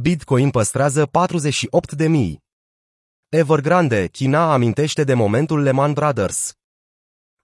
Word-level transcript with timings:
Bitcoin 0.00 0.50
păstrează 0.50 1.10
48.000. 1.98 2.34
Evergrande, 3.28 4.06
China 4.06 4.52
amintește 4.52 5.04
de 5.04 5.14
momentul 5.14 5.62
Lehman 5.62 5.92
Brothers. 5.92 6.54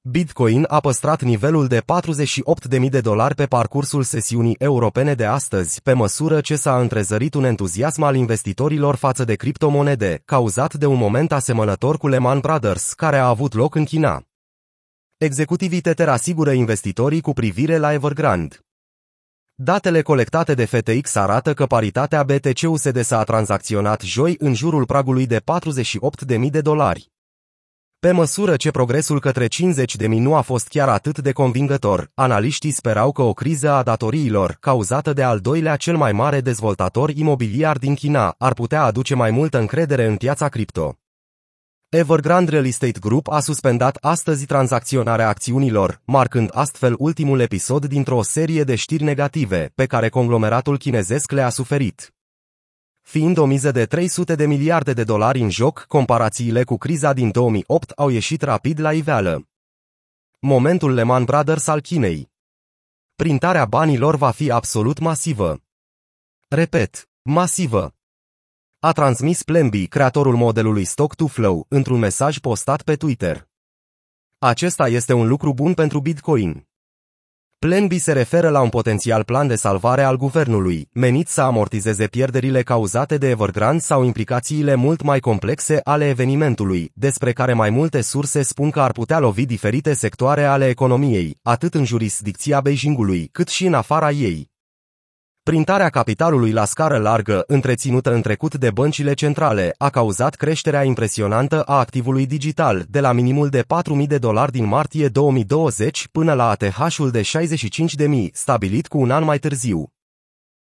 Bitcoin 0.00 0.64
a 0.68 0.80
păstrat 0.80 1.22
nivelul 1.22 1.66
de 1.66 1.80
48.000 1.80 2.88
de 2.88 3.00
dolari 3.00 3.34
pe 3.34 3.46
parcursul 3.46 4.02
sesiunii 4.02 4.56
europene 4.58 5.14
de 5.14 5.24
astăzi, 5.24 5.82
pe 5.82 5.92
măsură 5.92 6.40
ce 6.40 6.56
s-a 6.56 6.80
întrezărit 6.80 7.34
un 7.34 7.44
entuziasm 7.44 8.02
al 8.02 8.14
investitorilor 8.14 8.95
față 8.95 9.25
de 9.25 9.35
criptomonede, 9.35 10.23
cauzat 10.25 10.75
de 10.75 10.87
un 10.87 10.96
moment 10.96 11.32
asemănător 11.32 11.98
cu 11.98 12.09
Lehman 12.09 12.39
Brothers, 12.39 12.93
care 12.93 13.17
a 13.17 13.29
avut 13.29 13.55
loc 13.55 13.75
în 13.75 13.85
China. 13.85 14.23
Executivii 15.17 15.80
Tether 15.80 16.09
asigură 16.09 16.51
investitorii 16.51 17.21
cu 17.21 17.32
privire 17.32 17.77
la 17.77 17.93
Evergrande. 17.93 18.57
Datele 19.62 20.02
colectate 20.02 20.54
de 20.54 20.64
FTX 20.64 21.14
arată 21.14 21.54
că 21.54 21.66
paritatea 21.66 22.22
BTC-USD 22.22 23.00
s-a 23.00 23.22
tranzacționat 23.22 24.00
joi 24.00 24.34
în 24.38 24.54
jurul 24.54 24.86
pragului 24.86 25.26
de 25.26 25.40
48.000 25.40 26.50
de 26.50 26.61
dolari. 26.61 27.11
Pe 27.99 28.11
măsură 28.11 28.57
ce 28.57 28.71
progresul 28.71 29.21
către 29.21 29.46
50.000 29.46 30.07
nu 30.08 30.35
a 30.35 30.40
fost 30.40 30.68
chiar 30.68 30.88
atât 30.88 31.18
de 31.18 31.32
convingător, 31.32 32.11
analiștii 32.14 32.70
sperau 32.70 33.12
că 33.12 33.22
o 33.22 33.33
criză 33.33 33.70
a 33.70 33.83
datoriilor, 33.83 34.56
cauzată 34.61 35.12
de 35.12 35.22
al 35.22 35.38
doilea 35.38 35.77
cel 35.77 35.97
mai 35.97 36.12
mare 36.12 36.41
dezvoltator 36.41 37.11
imobiliar 37.11 37.78
din 37.78 37.94
China, 37.94 38.34
ar 38.38 38.52
putea 38.52 38.83
aduce 38.83 39.14
mai 39.14 39.30
multă 39.30 39.58
încredere 39.58 40.06
în 40.06 40.16
piața 40.16 40.48
cripto. 40.48 41.00
Evergrande 41.92 42.50
Real 42.50 42.67
Estate 42.67 42.98
Group 42.98 43.28
a 43.28 43.41
suspendat 43.41 43.97
astăzi 43.97 44.47
tranzacționarea 44.47 45.28
acțiunilor, 45.28 46.00
marcând 46.05 46.50
astfel 46.53 46.94
ultimul 46.98 47.41
episod 47.41 47.86
dintr-o 47.86 48.22
serie 48.22 48.64
de 48.64 48.75
știri 48.75 49.03
negative 49.03 49.72
pe 49.75 49.86
care 49.86 50.08
conglomeratul 50.08 50.78
chinezesc 50.78 51.30
le-a 51.30 51.48
suferit. 51.48 52.14
Fiind 53.00 53.36
o 53.36 53.44
miză 53.44 53.70
de 53.70 53.84
300 53.84 54.34
de 54.34 54.47
miliarde 54.47 54.92
de 54.92 55.05
dolari 55.05 55.41
în 55.41 55.50
joc, 55.50 55.84
comparațiile 55.89 56.64
cu 56.64 56.77
criza 56.77 57.12
din 57.12 57.30
2008 57.30 57.91
au 57.91 58.08
ieșit 58.08 58.42
rapid 58.42 58.80
la 58.80 58.92
iveală. 58.92 59.48
Momentul 60.41 60.94
Lehman 60.94 61.24
Brothers 61.24 61.66
al 61.66 61.80
Chinei. 61.80 62.30
Printarea 63.14 63.64
banilor 63.64 64.16
va 64.16 64.30
fi 64.30 64.50
absolut 64.50 64.98
masivă. 64.98 65.62
Repet, 66.48 67.08
masivă 67.22 67.94
a 68.83 68.92
transmis 68.92 69.42
Plemby, 69.42 69.86
creatorul 69.86 70.36
modelului 70.36 70.84
Stock 70.84 71.14
to 71.14 71.27
Flow, 71.27 71.67
într-un 71.69 71.98
mesaj 71.98 72.39
postat 72.39 72.83
pe 72.83 72.97
Twitter. 72.97 73.48
Acesta 74.39 74.89
este 74.89 75.12
un 75.12 75.28
lucru 75.28 75.53
bun 75.53 75.75
pentru 75.75 76.00
Bitcoin. 76.00 76.69
Plan 77.58 77.86
B 77.86 77.92
se 77.92 78.12
referă 78.12 78.48
la 78.48 78.61
un 78.61 78.69
potențial 78.69 79.25
plan 79.25 79.47
de 79.47 79.55
salvare 79.55 80.03
al 80.03 80.17
guvernului, 80.17 80.89
menit 80.92 81.28
să 81.28 81.41
amortizeze 81.41 82.06
pierderile 82.06 82.62
cauzate 82.62 83.19
de 83.19 83.28
Evergrande 83.28 83.83
sau 83.83 84.05
implicațiile 84.05 84.75
mult 84.75 85.03
mai 85.03 85.20
complexe 85.20 85.81
ale 85.84 86.08
evenimentului, 86.08 86.91
despre 86.95 87.33
care 87.33 87.53
mai 87.53 87.70
multe 87.70 88.01
surse 88.01 88.42
spun 88.42 88.70
că 88.70 88.81
ar 88.81 88.92
putea 88.92 89.19
lovi 89.19 89.47
diferite 89.47 89.92
sectoare 89.92 90.45
ale 90.45 90.69
economiei, 90.69 91.39
atât 91.42 91.75
în 91.75 91.84
jurisdicția 91.84 92.61
Beijingului, 92.61 93.28
cât 93.33 93.48
și 93.48 93.67
în 93.67 93.75
afara 93.75 94.11
ei. 94.11 94.49
Printarea 95.42 95.88
capitalului 95.88 96.52
la 96.52 96.64
scară 96.64 96.98
largă, 96.98 97.44
întreținută 97.46 98.14
în 98.14 98.20
trecut 98.20 98.55
de 98.55 98.70
băncile 98.70 99.14
centrale, 99.14 99.74
a 99.78 99.91
cauzat 99.91 100.34
creșterea 100.34 100.83
impresionantă 100.83 101.62
a 101.62 101.78
activului 101.78 102.27
digital, 102.27 102.84
de 102.88 103.00
la 103.00 103.12
minimul 103.12 103.48
de 103.48 103.62
4.000 104.00 104.06
de 104.06 104.18
dolari 104.18 104.52
din 104.52 104.66
martie 104.66 105.08
2020 105.08 106.08
până 106.12 106.33
la 106.33 106.48
ATH-ul 106.48 107.11
de 107.11 107.20
65.000, 107.20 108.33
stabilit 108.33 108.86
cu 108.88 108.98
un 108.98 109.11
an 109.11 109.24
mai 109.24 109.38
târziu. 109.38 109.92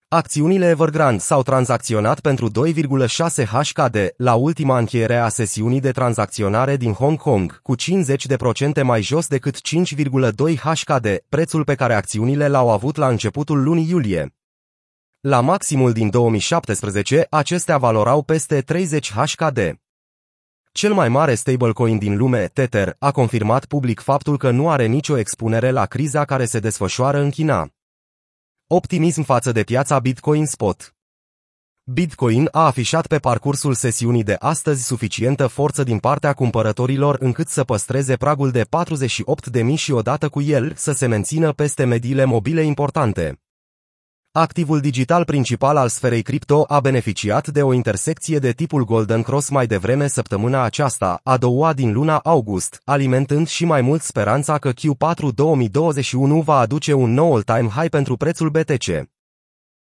Acțiunile 0.09 0.69
Evergrande 0.69 1.19
s-au 1.19 1.43
tranzacționat 1.43 2.21
pentru 2.21 2.51
2,6 2.51 3.45
HKD 3.45 3.97
la 4.17 4.35
ultima 4.35 4.79
încheiere 4.79 5.17
a 5.17 5.29
sesiunii 5.29 5.81
de 5.81 5.91
tranzacționare 5.91 6.77
din 6.77 6.93
Hong 6.93 7.19
Kong, 7.19 7.61
cu 7.63 7.75
50% 7.77 8.83
mai 8.83 9.03
jos 9.03 9.27
decât 9.27 9.57
5,2 9.57 10.57
HKD, 10.57 11.07
prețul 11.29 11.65
pe 11.65 11.75
care 11.75 11.95
acțiunile 11.95 12.49
l-au 12.49 12.71
avut 12.71 12.97
la 12.97 13.09
începutul 13.09 13.63
lunii 13.63 13.89
iulie. 13.89 14.35
La 15.27 15.41
maximul 15.41 15.93
din 15.93 16.11
2017, 16.11 17.27
acestea 17.31 17.79
valorau 17.79 18.23
peste 18.23 18.61
30 18.61 19.13
HKD. 19.13 19.81
Cel 20.73 20.93
mai 20.93 21.09
mare 21.09 21.35
stablecoin 21.35 21.99
din 21.99 22.17
lume, 22.17 22.47
Tether, 22.47 22.97
a 22.99 23.11
confirmat 23.11 23.65
public 23.65 24.01
faptul 24.01 24.39
că 24.39 24.51
nu 24.51 24.71
are 24.71 24.87
nicio 24.87 25.19
expunere 25.19 25.71
la 25.71 25.87
criza 25.87 26.25
care 26.25 26.45
se 26.45 26.59
desfășoară 26.59 27.19
în 27.19 27.31
China. 27.31 27.69
Optimism 28.67 29.23
față 29.23 29.53
de 29.53 29.63
piața 29.63 29.99
Bitcoin 29.99 30.47
Spot 30.47 30.95
Bitcoin 31.85 32.49
a 32.51 32.67
afișat 32.67 33.07
pe 33.07 33.19
parcursul 33.19 33.75
sesiunii 33.75 34.23
de 34.23 34.37
astăzi 34.39 34.85
suficientă 34.85 35.47
forță 35.47 35.83
din 35.83 35.99
partea 35.99 36.33
cumpărătorilor 36.33 37.17
încât 37.21 37.49
să 37.49 37.65
păstreze 37.65 38.17
pragul 38.17 38.51
de 38.51 38.65
48.000 38.65 39.75
și 39.75 39.93
odată 39.93 40.29
cu 40.29 40.41
el 40.41 40.73
să 40.75 40.93
se 40.93 41.07
mențină 41.07 41.53
peste 41.53 41.85
mediile 41.85 42.25
mobile 42.25 42.63
importante. 42.63 43.44
Activul 44.37 44.81
digital 44.81 45.25
principal 45.25 45.77
al 45.77 45.89
sferei 45.89 46.23
cripto 46.23 46.65
a 46.69 46.81
beneficiat 46.81 47.49
de 47.49 47.63
o 47.63 47.73
intersecție 47.73 48.39
de 48.39 48.53
tipul 48.53 48.85
Golden 48.85 49.23
Cross 49.23 49.49
mai 49.49 49.67
devreme 49.67 50.07
săptămâna 50.07 50.63
aceasta, 50.63 51.21
a 51.23 51.37
doua 51.37 51.73
din 51.73 51.93
luna 51.93 52.17
august, 52.17 52.81
alimentând 52.85 53.49
și 53.49 53.65
mai 53.65 53.81
mult 53.81 54.03
speranța 54.03 54.59
că 54.59 54.71
Q4 54.71 55.35
2021 55.35 56.41
va 56.41 56.59
aduce 56.59 56.93
un 56.93 57.13
nou 57.13 57.35
all-time 57.35 57.69
high 57.69 57.91
pentru 57.91 58.17
prețul 58.17 58.49
BTC. 58.49 59.14